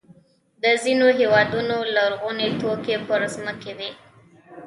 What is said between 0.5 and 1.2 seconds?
د ځینو